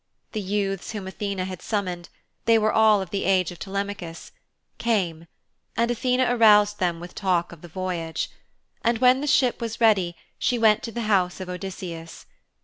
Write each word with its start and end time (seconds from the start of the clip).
The 0.31 0.41
youths 0.41 0.93
whom 0.93 1.05
Athene 1.07 1.37
had 1.37 1.61
summoned 1.61 2.09
they 2.45 2.57
were 2.57 2.71
all 2.73 3.03
of 3.03 3.11
the 3.11 3.23
age 3.23 3.51
of 3.51 3.59
Telemachus 3.59 4.31
came, 4.79 5.27
and 5.77 5.91
Athene 5.91 6.21
aroused 6.21 6.79
them 6.79 6.99
with 6.99 7.13
talk 7.13 7.51
of 7.51 7.61
the 7.61 7.67
voyage. 7.67 8.31
And 8.83 8.97
when 8.97 9.21
the 9.21 9.27
ship 9.27 9.61
was 9.61 9.79
ready 9.79 10.15
she 10.39 10.57
went 10.57 10.81
to 10.81 10.91
the 10.91 11.01
house 11.03 11.39
of 11.39 11.49
Odysseus. 11.49 12.25